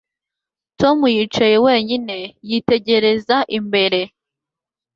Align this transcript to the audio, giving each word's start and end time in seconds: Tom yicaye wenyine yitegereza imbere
Tom 0.79 0.97
yicaye 1.15 1.57
wenyine 1.65 2.17
yitegereza 2.49 3.37
imbere 3.57 3.99